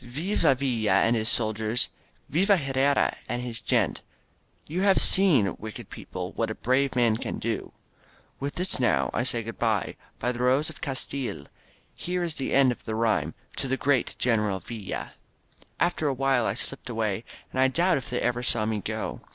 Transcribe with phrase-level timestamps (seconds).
[0.03, 1.89] Viva ViUa and his soldiers!
[2.27, 4.01] Viva Herrera and his gente!
[4.65, 6.31] You have seen, wicked people.
[6.31, 7.71] What a brave man can do.
[8.39, 11.45] With this now I say good bye; By the Rose of Castile,
[11.93, 15.09] Here is the end of my rhyme To the great General ViOaV*
[15.79, 19.21] After a while I slipped away, and I doubt if they even saw me go.